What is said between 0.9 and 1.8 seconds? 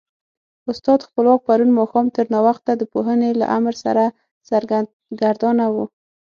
خپلواک پرون